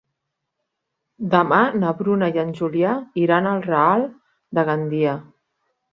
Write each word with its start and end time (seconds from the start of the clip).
Demà 1.33 1.59
na 1.83 1.93
Bruna 2.01 2.29
i 2.37 2.41
en 2.45 2.55
Julià 2.61 2.95
iran 3.27 3.51
al 3.51 3.61
Real 3.69 4.07
de 4.61 4.65
Gandia. 4.71 5.15